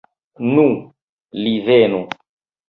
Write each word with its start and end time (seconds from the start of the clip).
Nu, 0.53 0.63
li 1.41 1.53
venu. 1.69 2.01